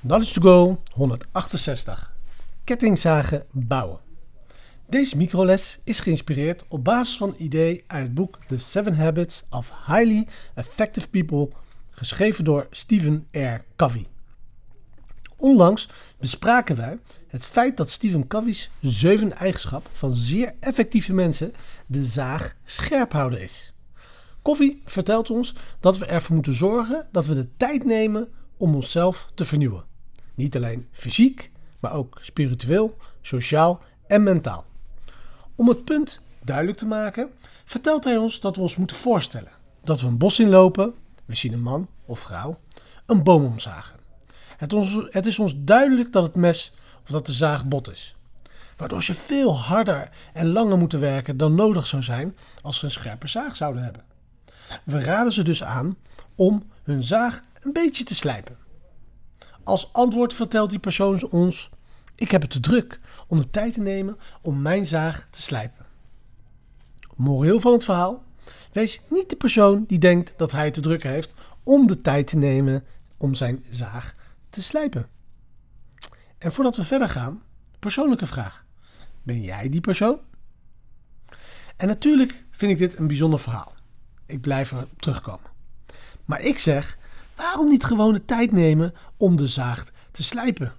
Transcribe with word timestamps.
Knowledge 0.00 0.32
to 0.32 0.40
Go 0.40 0.82
168. 0.92 2.12
Kettingzagen 2.64 3.46
bouwen. 3.50 3.98
Deze 4.88 5.16
microles 5.16 5.78
is 5.84 6.00
geïnspireerd 6.00 6.64
op 6.68 6.84
basis 6.84 7.16
van 7.16 7.28
een 7.28 7.42
idee 7.42 7.84
uit 7.86 8.02
het 8.02 8.14
boek 8.14 8.38
The 8.46 8.58
Seven 8.58 8.96
Habits 8.96 9.44
of 9.50 9.72
Highly 9.86 10.26
Effective 10.54 11.08
People, 11.08 11.48
geschreven 11.90 12.44
door 12.44 12.66
Stephen 12.70 13.26
R. 13.30 13.64
Covey. 13.76 14.06
Onlangs 15.36 15.88
bespraken 16.18 16.76
wij 16.76 16.98
het 17.26 17.46
feit 17.46 17.76
dat 17.76 17.90
Stephen 17.90 18.26
Covey's 18.26 18.70
zeven 18.80 19.36
eigenschap 19.36 19.86
van 19.92 20.14
zeer 20.14 20.54
effectieve 20.60 21.12
mensen 21.12 21.54
de 21.86 22.04
zaag 22.04 22.56
scherp 22.64 23.12
houden 23.12 23.42
is. 23.42 23.72
Covey 24.42 24.78
vertelt 24.84 25.30
ons 25.30 25.54
dat 25.80 25.98
we 25.98 26.06
ervoor 26.06 26.34
moeten 26.34 26.54
zorgen 26.54 27.08
dat 27.12 27.26
we 27.26 27.34
de 27.34 27.48
tijd 27.56 27.84
nemen 27.84 28.28
om 28.56 28.74
onszelf 28.74 29.30
te 29.34 29.44
vernieuwen. 29.44 29.87
Niet 30.38 30.56
alleen 30.56 30.88
fysiek, 30.92 31.50
maar 31.80 31.92
ook 31.92 32.18
spiritueel, 32.20 32.96
sociaal 33.20 33.80
en 34.06 34.22
mentaal. 34.22 34.64
Om 35.54 35.68
het 35.68 35.84
punt 35.84 36.22
duidelijk 36.42 36.78
te 36.78 36.86
maken, 36.86 37.30
vertelt 37.64 38.04
hij 38.04 38.16
ons 38.16 38.40
dat 38.40 38.56
we 38.56 38.62
ons 38.62 38.76
moeten 38.76 38.96
voorstellen 38.96 39.50
dat 39.84 40.00
we 40.00 40.06
een 40.06 40.18
bos 40.18 40.38
inlopen, 40.38 40.94
we 41.24 41.34
zien 41.34 41.52
een 41.52 41.62
man 41.62 41.88
of 42.04 42.18
vrouw, 42.18 42.58
een 43.06 43.22
boom 43.22 43.44
omzagen. 43.44 43.98
Het, 44.56 44.74
het 45.12 45.26
is 45.26 45.38
ons 45.38 45.54
duidelijk 45.56 46.12
dat 46.12 46.22
het 46.22 46.34
mes 46.34 46.74
of 47.02 47.10
dat 47.10 47.26
de 47.26 47.32
zaag 47.32 47.66
bot 47.66 47.90
is. 47.92 48.16
Waardoor 48.76 49.02
ze 49.02 49.14
veel 49.14 49.58
harder 49.58 50.10
en 50.32 50.46
langer 50.46 50.78
moeten 50.78 51.00
werken 51.00 51.36
dan 51.36 51.54
nodig 51.54 51.86
zou 51.86 52.02
zijn 52.02 52.36
als 52.62 52.78
ze 52.78 52.84
een 52.84 52.90
scherpe 52.90 53.28
zaag 53.28 53.56
zouden 53.56 53.82
hebben. 53.82 54.04
We 54.84 55.00
raden 55.00 55.32
ze 55.32 55.42
dus 55.42 55.64
aan 55.64 55.96
om 56.34 56.70
hun 56.82 57.02
zaag 57.04 57.42
een 57.62 57.72
beetje 57.72 58.04
te 58.04 58.14
slijpen. 58.14 58.67
Als 59.68 59.92
antwoord 59.92 60.34
vertelt 60.34 60.70
die 60.70 60.78
persoon 60.78 61.30
ons: 61.30 61.70
Ik 62.14 62.30
heb 62.30 62.42
het 62.42 62.50
te 62.50 62.60
druk 62.60 63.00
om 63.26 63.38
de 63.38 63.50
tijd 63.50 63.74
te 63.74 63.80
nemen 63.80 64.18
om 64.42 64.62
mijn 64.62 64.86
zaag 64.86 65.28
te 65.30 65.42
slijpen. 65.42 65.86
Moreel 67.16 67.60
van 67.60 67.72
het 67.72 67.84
verhaal: 67.84 68.24
Wees 68.72 69.00
niet 69.08 69.30
de 69.30 69.36
persoon 69.36 69.84
die 69.86 69.98
denkt 69.98 70.34
dat 70.36 70.52
hij 70.52 70.70
te 70.70 70.80
druk 70.80 71.02
heeft 71.02 71.34
om 71.62 71.86
de 71.86 72.00
tijd 72.00 72.26
te 72.26 72.36
nemen 72.36 72.84
om 73.16 73.34
zijn 73.34 73.64
zaag 73.70 74.14
te 74.50 74.62
slijpen. 74.62 75.08
En 76.38 76.52
voordat 76.52 76.76
we 76.76 76.84
verder 76.84 77.08
gaan, 77.08 77.42
persoonlijke 77.78 78.26
vraag: 78.26 78.64
Ben 79.22 79.42
jij 79.42 79.68
die 79.68 79.80
persoon? 79.80 80.20
En 81.76 81.86
natuurlijk 81.86 82.44
vind 82.50 82.72
ik 82.72 82.78
dit 82.78 82.98
een 82.98 83.06
bijzonder 83.06 83.38
verhaal. 83.38 83.74
Ik 84.26 84.40
blijf 84.40 84.72
er 84.72 84.86
terugkomen. 84.96 85.50
Maar 86.24 86.40
ik 86.40 86.58
zeg: 86.58 86.98
waarom 87.38 87.68
niet 87.68 87.84
gewoon 87.84 88.12
de 88.12 88.24
tijd 88.24 88.52
nemen 88.52 88.94
om 89.16 89.36
de 89.36 89.46
zaag 89.46 89.84
te 90.10 90.22
slijpen? 90.22 90.72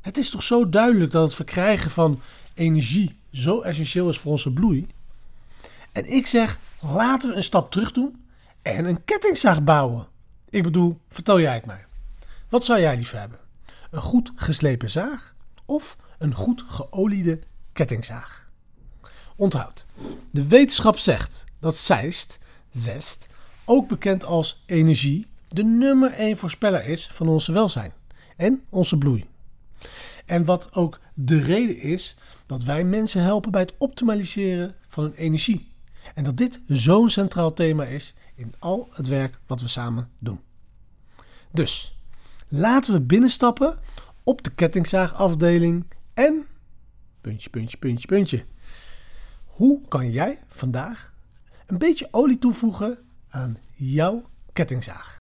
Het 0.00 0.18
is 0.18 0.30
toch 0.30 0.42
zo 0.42 0.68
duidelijk 0.68 1.10
dat 1.10 1.24
het 1.24 1.34
verkrijgen 1.34 1.90
van 1.90 2.20
energie 2.54 3.18
zo 3.32 3.60
essentieel 3.60 4.08
is 4.08 4.18
voor 4.18 4.32
onze 4.32 4.52
bloei. 4.52 4.86
En 5.92 6.12
ik 6.12 6.26
zeg: 6.26 6.58
laten 6.80 7.30
we 7.30 7.36
een 7.36 7.44
stap 7.44 7.70
terug 7.70 7.92
doen 7.92 8.24
en 8.62 8.84
een 8.84 9.04
kettingzaag 9.04 9.62
bouwen. 9.62 10.06
Ik 10.50 10.62
bedoel, 10.62 10.98
vertel 11.08 11.40
jij 11.40 11.54
het 11.54 11.66
mij. 11.66 11.84
Wat 12.48 12.64
zou 12.64 12.80
jij 12.80 12.96
liever 12.96 13.18
hebben? 13.18 13.38
Een 13.90 14.00
goed 14.00 14.32
geslepen 14.34 14.90
zaag 14.90 15.34
of 15.64 15.96
een 16.18 16.34
goed 16.34 16.64
geoliede 16.66 17.40
kettingzaag? 17.72 18.50
Onthoud, 19.36 19.86
de 20.30 20.46
wetenschap 20.46 20.98
zegt 20.98 21.44
dat 21.60 21.76
zeist, 21.76 22.38
zest, 22.70 23.26
ook 23.64 23.88
bekend 23.88 24.24
als 24.24 24.62
energie, 24.66 25.26
de 25.56 25.64
nummer 25.64 26.12
1 26.12 26.36
voorspeller 26.36 26.86
is 26.86 27.06
van 27.12 27.28
onze 27.28 27.52
welzijn 27.52 27.92
en 28.36 28.62
onze 28.68 28.98
bloei. 28.98 29.26
En 30.26 30.44
wat 30.44 30.74
ook 30.74 31.00
de 31.14 31.40
reden 31.40 31.78
is 31.78 32.16
dat 32.46 32.62
wij 32.62 32.84
mensen 32.84 33.22
helpen 33.22 33.50
bij 33.50 33.60
het 33.60 33.74
optimaliseren 33.78 34.74
van 34.88 35.04
hun 35.04 35.14
energie. 35.14 35.72
En 36.14 36.24
dat 36.24 36.36
dit 36.36 36.60
zo'n 36.66 37.10
centraal 37.10 37.52
thema 37.52 37.84
is 37.84 38.14
in 38.34 38.54
al 38.58 38.88
het 38.90 39.08
werk 39.08 39.38
wat 39.46 39.60
we 39.60 39.68
samen 39.68 40.10
doen. 40.18 40.40
Dus 41.50 41.96
laten 42.48 42.92
we 42.92 43.00
binnenstappen 43.00 43.78
op 44.22 44.42
de 44.42 44.50
kettingzaagafdeling 44.50 45.84
en 46.14 46.46
puntje, 47.20 47.50
puntje, 47.50 47.76
puntje, 47.76 48.06
puntje. 48.06 48.44
Hoe 49.44 49.80
kan 49.88 50.10
jij 50.10 50.38
vandaag 50.48 51.12
een 51.66 51.78
beetje 51.78 52.08
olie 52.10 52.38
toevoegen 52.38 52.98
aan 53.28 53.58
jouw 53.74 54.24
kettingzaag? 54.52 55.21